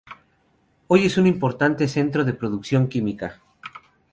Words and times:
Hoy 0.87 1.05
es 1.05 1.19
un 1.19 1.27
importante 1.27 1.87
centro 1.87 2.25
de 2.25 2.33
producción 2.33 2.87
química. 2.87 3.39